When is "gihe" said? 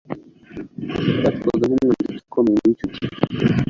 2.93-3.07